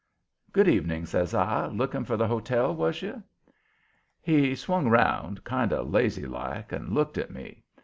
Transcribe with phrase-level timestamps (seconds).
[0.51, 1.67] "Good evening," says I.
[1.67, 3.21] "Looking for the hotel, was you?"
[4.19, 7.61] He swung round, kind of lazy like, and looked at me.